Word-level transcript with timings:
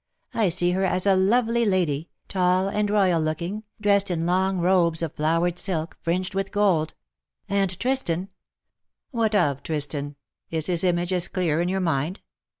I 0.33 0.49
see 0.49 0.71
her 0.71 0.83
as 0.83 1.05
a 1.05 1.15
lovely 1.15 1.63
lady— 1.63 2.09
tall 2.27 2.67
and 2.67 2.89
royal 2.89 3.21
looking, 3.21 3.65
dressed 3.79 4.09
in 4.09 4.25
long 4.25 4.57
robes 4.57 5.03
of 5.03 5.13
flowered 5.13 5.59
silk, 5.59 5.95
fringed 6.01 6.33
with 6.33 6.51
gold. 6.51 6.95
And 7.47 7.79
Tristan'' 7.79 8.29
^^What 9.13 9.35
of 9.35 9.61
Tristan? 9.61 10.15
Is 10.49 10.65
his 10.65 10.83
image 10.83 11.13
as 11.13 11.27
clear 11.27 11.61
in 11.61 11.69
your 11.69 11.81
mind? 11.81 12.19